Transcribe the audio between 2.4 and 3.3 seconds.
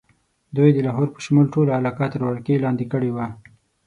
لاندې کړې وه.